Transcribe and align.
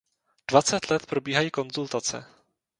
Dvacet 0.47 0.89
let 0.89 1.05
probíhají 1.05 1.51
konzultace. 1.51 2.25